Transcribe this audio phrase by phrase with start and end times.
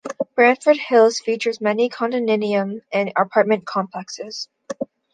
[0.33, 4.49] Branford Hills features many condominium and apartment complexes.